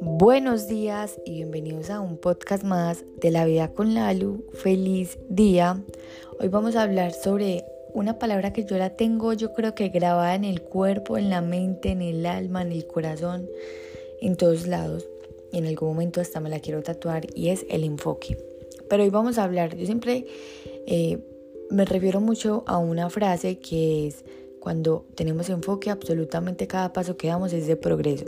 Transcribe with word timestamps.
Buenos 0.00 0.68
días 0.68 1.20
y 1.24 1.32
bienvenidos 1.32 1.90
a 1.90 2.00
un 2.00 2.16
podcast 2.16 2.62
más 2.64 3.04
de 3.20 3.30
la 3.30 3.44
vida 3.44 3.72
con 3.72 3.94
Lalu. 3.94 4.44
Feliz 4.52 5.18
día. 5.28 5.82
Hoy 6.38 6.48
vamos 6.48 6.76
a 6.76 6.82
hablar 6.82 7.12
sobre 7.12 7.64
una 7.92 8.18
palabra 8.18 8.52
que 8.52 8.64
yo 8.64 8.78
la 8.78 8.96
tengo 8.96 9.32
yo 9.32 9.52
creo 9.52 9.74
que 9.74 9.88
grabada 9.88 10.34
en 10.34 10.44
el 10.44 10.62
cuerpo, 10.62 11.18
en 11.18 11.30
la 11.30 11.40
mente, 11.40 11.90
en 11.90 12.02
el 12.02 12.24
alma, 12.26 12.62
en 12.62 12.72
el 12.72 12.86
corazón, 12.86 13.48
en 14.20 14.36
todos 14.36 14.66
lados. 14.66 15.06
Y 15.52 15.58
en 15.58 15.66
algún 15.66 15.88
momento 15.88 16.20
hasta 16.20 16.40
me 16.40 16.50
la 16.50 16.60
quiero 16.60 16.82
tatuar 16.82 17.26
y 17.34 17.48
es 17.48 17.66
el 17.68 17.84
enfoque. 17.84 18.38
Pero 18.88 19.02
hoy 19.02 19.10
vamos 19.10 19.38
a 19.38 19.44
hablar, 19.44 19.76
yo 19.76 19.86
siempre 19.86 20.26
eh, 20.86 21.18
me 21.70 21.84
refiero 21.84 22.20
mucho 22.20 22.64
a 22.66 22.78
una 22.78 23.10
frase 23.10 23.58
que 23.58 24.06
es 24.06 24.24
cuando 24.64 25.04
tenemos 25.14 25.50
enfoque, 25.50 25.90
absolutamente 25.90 26.66
cada 26.66 26.94
paso 26.94 27.18
que 27.18 27.28
damos 27.28 27.52
es 27.52 27.66
de 27.66 27.76
progreso. 27.76 28.24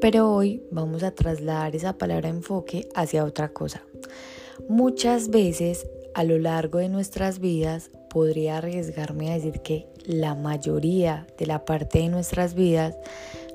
Pero 0.00 0.32
hoy 0.32 0.62
vamos 0.70 1.02
a 1.02 1.10
trasladar 1.10 1.74
esa 1.74 1.98
palabra 1.98 2.28
enfoque 2.28 2.88
hacia 2.94 3.24
otra 3.24 3.52
cosa. 3.52 3.82
Muchas 4.68 5.28
veces 5.30 5.88
a 6.14 6.22
lo 6.22 6.38
largo 6.38 6.78
de 6.78 6.88
nuestras 6.88 7.40
vidas 7.40 7.90
podría 8.10 8.58
arriesgarme 8.58 9.32
a 9.32 9.34
decir 9.34 9.60
que 9.62 9.88
la 10.06 10.36
mayoría 10.36 11.26
de 11.36 11.46
la 11.46 11.64
parte 11.64 11.98
de 11.98 12.10
nuestras 12.10 12.54
vidas 12.54 12.96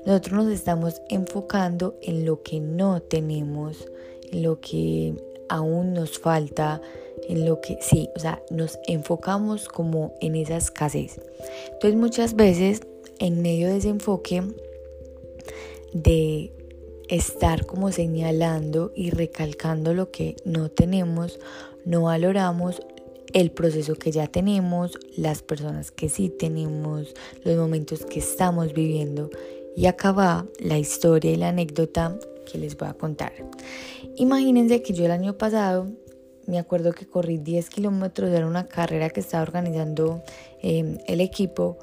nosotros 0.04 0.44
nos 0.44 0.52
estamos 0.52 1.00
enfocando 1.08 1.96
en 2.02 2.26
lo 2.26 2.42
que 2.42 2.60
no 2.60 3.00
tenemos, 3.00 3.88
en 4.30 4.42
lo 4.42 4.60
que 4.60 5.14
aún 5.48 5.94
nos 5.94 6.18
falta, 6.18 6.82
en 7.28 7.46
lo 7.46 7.60
que 7.60 7.78
sí, 7.80 8.08
o 8.16 8.18
sea, 8.18 8.42
nos 8.50 8.78
enfocamos 8.86 9.68
como 9.68 10.14
en 10.20 10.36
esa 10.36 10.56
escasez. 10.56 11.20
Entonces 11.72 11.98
muchas 11.98 12.34
veces 12.34 12.82
en 13.18 13.42
medio 13.42 13.68
de 13.68 13.78
ese 13.78 13.88
enfoque 13.88 14.42
de 15.92 16.52
estar 17.08 17.66
como 17.66 17.90
señalando 17.90 18.92
y 18.94 19.10
recalcando 19.10 19.94
lo 19.94 20.10
que 20.10 20.36
no 20.44 20.70
tenemos, 20.70 21.38
no 21.84 22.02
valoramos 22.02 22.80
el 23.32 23.50
proceso 23.50 23.94
que 23.94 24.10
ya 24.10 24.26
tenemos, 24.26 24.98
las 25.16 25.42
personas 25.42 25.90
que 25.90 26.08
sí 26.08 26.28
tenemos, 26.28 27.14
los 27.44 27.56
momentos 27.56 28.04
que 28.04 28.20
estamos 28.20 28.72
viviendo. 28.72 29.30
Y 29.76 29.86
acá 29.86 30.12
va 30.12 30.46
la 30.58 30.78
historia 30.78 31.30
y 31.32 31.36
la 31.36 31.50
anécdota 31.50 32.18
que 32.50 32.58
les 32.58 32.76
voy 32.76 32.88
a 32.88 32.94
contar. 32.94 33.32
Imagínense 34.16 34.82
que 34.82 34.92
yo 34.92 35.04
el 35.04 35.10
año 35.10 35.36
pasado 35.36 35.88
me 36.48 36.58
acuerdo 36.58 36.92
que 36.92 37.06
corrí 37.06 37.36
10 37.36 37.68
kilómetros, 37.68 38.30
era 38.30 38.46
una 38.46 38.66
carrera 38.66 39.10
que 39.10 39.20
estaba 39.20 39.42
organizando 39.42 40.22
em, 40.62 40.98
el 41.06 41.20
equipo. 41.20 41.76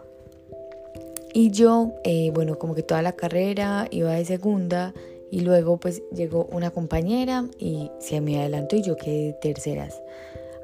Y 1.34 1.52
yo, 1.52 1.94
eh, 2.04 2.32
bueno, 2.34 2.58
como 2.58 2.74
que 2.74 2.82
toda 2.82 3.02
la 3.02 3.14
carrera 3.14 3.88
iba 3.92 4.14
de 4.14 4.26
segunda 4.26 4.94
y 5.30 5.42
luego 5.42 5.78
pues 5.78 6.02
llegó 6.14 6.46
una 6.52 6.72
compañera 6.72 7.46
y 7.60 7.92
se 8.00 8.22
me 8.22 8.40
adelantó 8.40 8.76
y 8.76 8.82
yo 8.82 8.96
quedé 8.96 9.28
de 9.28 9.34
terceras. 9.34 10.02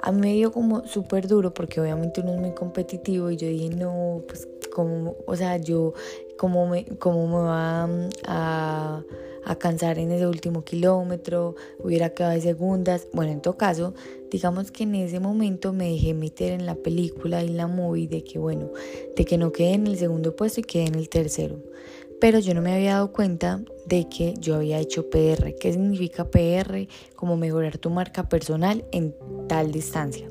A 0.02 0.12
mí 0.12 0.20
me 0.20 0.34
dio 0.34 0.52
como 0.52 0.88
súper 0.88 1.28
duro 1.28 1.54
porque 1.54 1.80
obviamente 1.80 2.22
uno 2.22 2.34
es 2.34 2.40
muy 2.40 2.52
competitivo 2.52 3.30
y 3.30 3.38
yo 3.38 3.48
dije, 3.48 3.70
no, 3.70 4.24
pues 4.28 4.48
como, 4.74 5.16
o 5.28 5.36
sea, 5.36 5.58
yo, 5.58 5.94
¿cómo 6.38 6.66
me, 6.68 6.86
cómo 6.98 7.28
me 7.28 7.44
va 7.44 7.90
a 8.26 9.04
a 9.46 9.56
cansar 9.56 10.00
en 10.00 10.12
ese 10.12 10.28
último 10.28 10.64
kilómetro, 10.64 11.56
hubiera 11.80 12.12
quedado 12.12 12.34
de 12.34 12.42
segundas. 12.42 13.08
Bueno, 13.14 13.32
en 13.32 13.42
todo 13.42 13.58
caso, 13.58 13.94
digamos 14.30 14.72
que 14.72 14.84
en 14.84 14.96
ese 14.96 15.20
momento 15.20 15.74
me 15.74 15.90
dejé 15.92 16.14
meter 16.14 16.54
en 16.54 16.66
la 16.66 16.76
película 16.76 17.44
y 17.44 17.50
la 17.50 17.68
movie 17.68 18.08
de 18.08 18.24
que, 18.24 18.40
bueno, 18.40 18.72
de 19.16 19.26
que 19.26 19.38
no 19.38 19.52
quedé 19.52 19.74
en 19.74 19.88
el 19.88 19.98
segundo 19.98 20.36
puesto 20.36 20.60
y 20.60 20.64
quedé 20.64 20.86
en 20.86 20.96
el 20.96 21.10
tercero. 21.10 21.62
Pero 22.20 22.40
yo 22.40 22.54
no 22.54 22.62
me 22.62 22.74
había 22.74 22.94
dado 22.94 23.12
cuenta 23.12 23.64
de 23.88 24.08
que 24.08 24.36
yo 24.40 24.56
había 24.56 24.80
hecho 24.80 25.10
PR. 25.10 25.56
¿Qué 25.60 25.72
significa 25.72 26.30
PR? 26.30 26.88
Como 27.16 27.36
mejorar 27.36 27.80
tu 27.80 27.90
marca 27.90 28.30
personal 28.30 28.86
en 28.92 29.16
tal 29.48 29.72
distancia. 29.72 30.30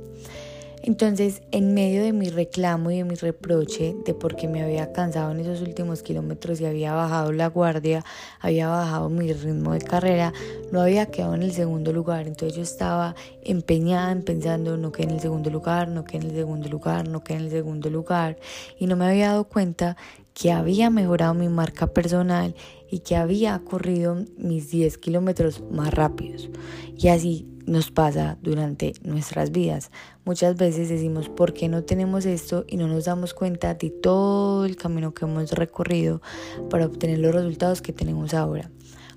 Entonces, 0.83 1.43
en 1.51 1.75
medio 1.75 2.03
de 2.03 2.13
mi 2.13 2.31
reclamo 2.31 2.91
y 2.91 2.97
de 2.97 3.05
mi 3.05 3.15
reproche 3.15 3.95
de 4.07 4.15
por 4.15 4.35
qué 4.35 4.49
me 4.49 4.63
había 4.63 4.93
cansado 4.93 5.31
en 5.31 5.41
esos 5.41 5.61
últimos 5.61 6.03
kilómetros 6.03 6.61
y 6.61 6.65
había 6.65 6.95
bajado 6.95 7.33
la 7.33 7.49
guardia, 7.49 8.05
había 8.41 8.69
bajado 8.69 9.11
mi 9.11 9.33
ritmo 9.33 9.75
de 9.75 9.81
carrera, 9.81 10.33
no 10.73 10.81
había 10.81 11.07
quedado 11.07 11.35
en 11.35 11.43
el 11.43 11.53
segundo 11.53 11.93
lugar. 11.93 12.27
Entonces 12.27 12.57
yo 12.57 12.63
estaba 12.63 13.15
empeñada 13.43 14.11
en 14.13 14.23
pensando, 14.23 14.79
no 14.79 14.91
quedé 14.91 15.09
en 15.09 15.15
el 15.15 15.21
segundo 15.21 15.51
lugar, 15.51 15.89
no 15.89 16.05
quedé 16.05 16.23
en 16.23 16.31
el 16.31 16.37
segundo 16.37 16.69
lugar, 16.69 17.09
no 17.09 17.23
quedé 17.23 17.39
en 17.39 17.45
el 17.45 17.51
segundo 17.51 17.91
lugar. 17.91 18.39
Y 18.79 18.87
no 18.87 18.97
me 18.97 19.07
había 19.07 19.29
dado 19.29 19.45
cuenta 19.45 19.97
que 20.33 20.53
había 20.53 20.89
mejorado 20.89 21.35
mi 21.35 21.49
marca 21.49 21.89
personal 21.89 22.55
y 22.91 23.01
que 23.01 23.17
había 23.17 23.59
corrido 23.59 24.25
mis 24.39 24.71
10 24.71 24.97
kilómetros 24.97 25.63
más 25.71 25.93
rápidos. 25.93 26.49
Y 26.97 27.09
así 27.09 27.47
nos 27.71 27.93
pasa 27.93 28.37
durante 28.43 28.95
nuestras 29.05 29.53
vidas. 29.53 29.93
Muchas 30.25 30.57
veces 30.57 30.89
decimos, 30.89 31.29
¿por 31.29 31.53
qué 31.53 31.69
no 31.69 31.85
tenemos 31.85 32.27
esto? 32.27 32.65
Y 32.67 32.77
no 32.77 32.89
nos 32.89 33.05
damos 33.05 33.33
cuenta 33.33 33.75
de 33.75 33.91
todo 33.91 34.65
el 34.65 34.75
camino 34.77 35.15
que 35.15 35.25
hemos 35.25 35.53
recorrido 35.53 36.21
para 36.69 36.87
obtener 36.87 37.21
los 37.21 37.33
resultados 37.33 37.81
que 37.81 37.93
tenemos 37.93 38.35
ahora. 38.35 38.73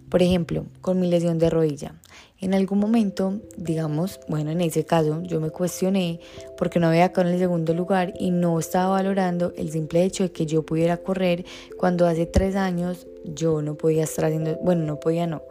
Por 0.08 0.22
ejemplo, 0.22 0.68
con 0.82 1.00
mi 1.00 1.10
lesión 1.10 1.40
de 1.40 1.50
rodilla. 1.50 1.96
En 2.40 2.54
algún 2.54 2.78
momento, 2.78 3.42
digamos, 3.58 4.20
bueno, 4.28 4.52
en 4.52 4.62
ese 4.62 4.86
caso 4.86 5.24
yo 5.24 5.40
me 5.40 5.50
cuestioné 5.50 6.20
porque 6.56 6.80
no 6.80 6.88
había 6.88 7.12
quedado 7.12 7.30
en 7.30 7.34
el 7.34 7.40
segundo 7.40 7.74
lugar 7.74 8.14
y 8.20 8.30
no 8.30 8.60
estaba 8.60 8.92
valorando 8.92 9.54
el 9.58 9.72
simple 9.72 10.04
hecho 10.04 10.24
de 10.24 10.32
que 10.32 10.46
yo 10.46 10.64
pudiera 10.64 10.98
correr 10.98 11.46
cuando 11.78 12.06
hace 12.06 12.28
tres 12.28 12.56
años 12.56 13.08
yo 13.24 13.62
no 13.62 13.76
podía 13.76 14.04
estar 14.04 14.26
haciendo, 14.26 14.58
bueno, 14.62 14.86
no 14.86 15.00
podía 15.00 15.28
no, 15.28 15.44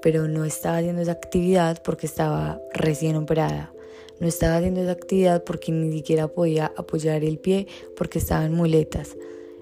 pero 0.00 0.28
no 0.28 0.44
estaba 0.44 0.78
haciendo 0.78 1.02
esa 1.02 1.12
actividad 1.12 1.82
porque 1.82 2.06
estaba 2.06 2.60
recién 2.72 3.16
operada. 3.16 3.72
No 4.20 4.28
estaba 4.28 4.56
haciendo 4.56 4.80
esa 4.80 4.92
actividad 4.92 5.42
porque 5.42 5.72
ni 5.72 5.92
siquiera 5.92 6.28
podía 6.28 6.72
apoyar 6.76 7.24
el 7.24 7.38
pie 7.38 7.66
porque 7.96 8.18
estaba 8.18 8.44
en 8.44 8.54
muletas. 8.54 9.16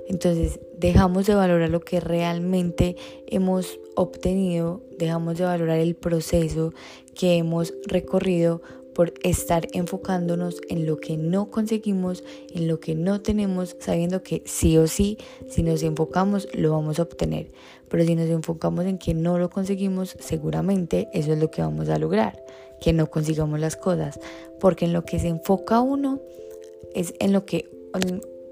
Entonces 0.07 0.61
dejamos 0.77 1.27
de 1.27 1.35
valorar 1.35 1.71
lo 1.71 1.81
que 1.81 2.01
realmente 2.01 2.97
hemos 3.27 3.79
obtenido, 3.95 4.83
dejamos 4.99 5.39
de 5.39 5.45
valorar 5.45 5.79
el 5.79 5.95
proceso 5.95 6.73
que 7.15 7.37
hemos 7.37 7.73
recorrido 7.87 8.61
por 8.95 9.15
estar 9.23 9.69
enfocándonos 9.73 10.61
en 10.69 10.87
lo 10.87 10.99
que 10.99 11.17
no 11.17 11.51
conseguimos, 11.51 12.25
en 12.55 12.69
lo 12.69 12.81
que 12.81 12.95
no 12.95 13.21
tenemos, 13.21 13.77
sabiendo 13.79 14.23
que 14.23 14.43
sí 14.45 14.77
o 14.79 14.87
sí, 14.87 15.19
si 15.49 15.63
nos 15.63 15.83
enfocamos, 15.83 16.49
lo 16.53 16.73
vamos 16.73 16.99
a 16.99 17.03
obtener. 17.03 17.51
Pero 17.89 18.05
si 18.05 18.15
nos 18.15 18.29
enfocamos 18.29 18.85
en 18.87 18.99
que 18.99 19.15
no 19.15 19.39
lo 19.39 19.51
conseguimos, 19.51 20.17
seguramente 20.21 21.09
eso 21.13 21.33
es 21.33 21.39
lo 21.39 21.51
que 21.51 21.63
vamos 21.63 21.89
a 21.89 21.99
lograr, 21.99 22.45
que 22.81 22.93
no 22.93 23.11
consigamos 23.11 23.59
las 23.61 23.77
cosas. 23.77 24.21
Porque 24.59 24.85
en 24.85 24.93
lo 24.93 25.05
que 25.05 25.19
se 25.19 25.29
enfoca 25.29 25.81
uno 25.81 26.21
es 26.95 27.15
en 27.21 27.33
lo 27.33 27.47
que 27.47 27.71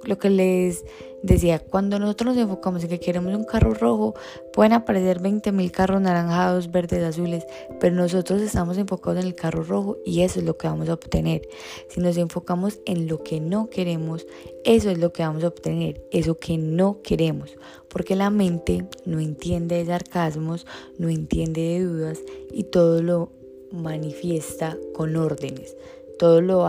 lo 0.05 0.19
que 0.19 0.31
les 0.31 0.85
decía, 1.23 1.59
cuando 1.59 1.99
nosotros 1.99 2.35
nos 2.35 2.43
enfocamos 2.43 2.83
en 2.85 2.91
que 2.91 3.01
queremos 3.01 3.35
un 3.35 3.45
carro 3.45 3.75
rojo, 3.75 4.15
pueden 4.53 4.73
aparecer 4.73 5.21
20 5.21 5.53
mil 5.53 5.73
carros 5.73 6.01
naranjados, 6.01 6.71
verdes, 6.71 7.03
azules, 7.03 7.45
pero 7.81 7.95
nosotros 7.95 8.41
estamos 8.41 8.79
enfocados 8.79 9.21
en 9.21 9.27
el 9.27 9.35
carro 9.35 9.63
rojo 9.65 9.99
y 10.05 10.23
eso 10.23 10.39
es 10.39 10.47
lo 10.47 10.57
que 10.57 10.69
vamos 10.69 10.89
a 10.89 10.95
obtener. 10.95 11.43
Si 11.89 12.01
nos 12.01 12.17
enfocamos 12.17 12.81
en 12.87 13.09
lo 13.09 13.23
que 13.23 13.41
no 13.41 13.69
queremos, 13.69 14.27
eso 14.65 14.91
es 14.91 14.99
lo 14.99 15.13
que 15.13 15.23
vamos 15.23 15.45
a 15.45 15.49
obtener, 15.49 16.03
eso 16.11 16.39
que 16.39 16.57
no 16.57 17.03
queremos, 17.03 17.57
porque 17.89 18.15
la 18.15 18.31
mente 18.31 18.87
no 19.05 19.19
entiende 19.21 19.77
de 19.77 19.87
sarcasmos, 19.87 20.67
no 20.99 21.09
entiende 21.09 21.61
de 21.61 21.81
dudas 21.85 22.21
y 22.53 22.65
todo 22.65 23.03
lo 23.03 23.31
manifiesta 23.73 24.77
con 24.95 25.17
órdenes. 25.17 25.77
Todo 26.19 26.41
lo 26.41 26.67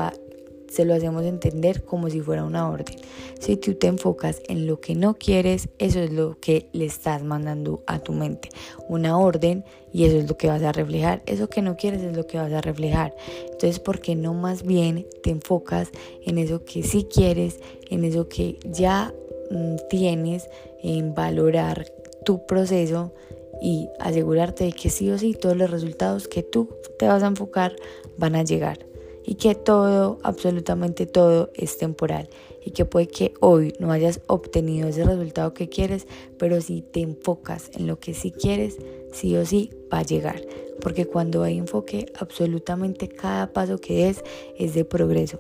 se 0.70 0.86
lo 0.86 0.94
hacemos 0.94 1.24
entender 1.24 1.84
como 1.84 2.10
si 2.10 2.22
fuera 2.22 2.44
una 2.44 2.70
orden. 2.70 2.96
Si 3.40 3.58
tú 3.58 3.74
te 3.76 3.88
enfocas 3.88 4.42
en 4.48 4.68
lo 4.68 4.80
que 4.80 4.96
no 4.96 5.16
quieres, 5.16 5.70
eso 5.80 6.00
es 6.00 6.12
lo 6.12 6.40
que 6.40 6.68
le 6.74 6.86
estás 6.86 7.24
mandando 7.24 7.84
a 7.88 8.00
tu 8.00 8.14
mente. 8.14 8.50
Una 8.88 9.18
orden 9.18 9.64
y 9.92 10.06
eso 10.06 10.18
es 10.18 10.30
lo 10.30 10.38
que 10.38 10.48
vas 10.48 10.62
a 10.62 10.72
reflejar. 10.72 11.22
Eso 11.26 11.50
que 11.50 11.62
no 11.62 11.76
quieres 11.76 12.02
es 12.04 12.16
lo 12.16 12.28
que 12.28 12.38
vas 12.38 12.52
a 12.52 12.62
reflejar. 12.62 13.16
Entonces, 13.44 13.80
¿por 13.80 14.00
qué 14.00 14.16
no 14.16 14.34
más 14.34 14.64
bien 14.64 15.08
te 15.24 15.32
enfocas 15.32 15.90
en 16.26 16.38
eso 16.38 16.64
que 16.64 16.84
sí 16.84 17.08
quieres, 17.12 17.60
en 17.90 18.04
eso 18.04 18.28
que 18.28 18.60
ya 18.66 19.14
mm, 19.52 19.76
tienes, 19.90 20.50
en 20.82 21.14
valorar 21.14 21.86
tu 22.26 22.46
proceso? 22.46 23.14
y 23.62 23.90
asegurarte 24.00 24.64
de 24.64 24.72
que 24.72 24.90
sí 24.90 25.12
o 25.12 25.18
sí 25.18 25.34
todos 25.34 25.58
los 25.58 25.70
resultados 25.70 26.30
que 26.30 26.44
tú 26.44 26.70
te 26.98 27.08
vas 27.08 27.24
a 27.24 27.28
enfocar 27.28 27.76
van 28.18 28.38
a 28.38 28.44
llegar 28.44 28.89
y 29.30 29.36
que 29.36 29.54
todo, 29.54 30.18
absolutamente 30.24 31.06
todo 31.06 31.52
es 31.54 31.78
temporal 31.78 32.30
y 32.66 32.72
que 32.72 32.84
puede 32.84 33.08
que 33.08 33.36
hoy 33.42 33.76
no 33.80 33.92
hayas 33.92 34.22
obtenido 34.26 34.88
ese 34.88 35.04
resultado 35.04 35.54
que 35.54 35.70
quieres, 35.70 36.08
pero 36.40 36.60
si 36.62 36.82
te 36.82 37.02
enfocas 37.02 37.70
en 37.76 37.86
lo 37.86 38.00
que 38.00 38.16
sí 38.16 38.32
quieres, 38.32 38.80
sí 39.14 39.38
o 39.38 39.46
sí 39.46 39.70
va 39.94 40.00
a 40.00 40.04
llegar. 40.04 40.42
Porque 40.82 41.06
cuando 41.06 41.44
hay 41.44 41.60
enfoque, 41.60 42.12
absolutamente 42.20 43.08
cada 43.08 43.54
paso 43.54 43.78
que 43.78 44.06
des 44.06 44.24
es 44.58 44.74
de 44.74 44.84
progreso. 44.84 45.38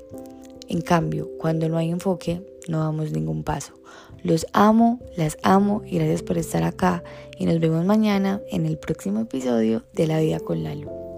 En 0.68 0.82
cambio, 0.82 1.28
cuando 1.40 1.68
no 1.68 1.76
hay 1.76 1.90
enfoque, 1.90 2.44
no 2.68 2.82
damos 2.82 3.12
ningún 3.12 3.44
paso. 3.44 3.74
Los 4.22 4.46
amo, 4.54 5.00
las 5.18 5.40
amo 5.42 5.82
y 5.84 5.96
gracias 5.96 6.22
por 6.22 6.38
estar 6.38 6.62
acá 6.62 7.04
y 7.40 7.48
nos 7.48 7.60
vemos 7.60 7.84
mañana 7.86 8.40
en 8.52 8.68
el 8.68 8.78
próximo 8.78 9.22
episodio 9.22 9.82
de 9.94 10.06
La 10.06 10.20
Vida 10.20 10.40
con 10.40 10.64
Lalo. 10.64 11.09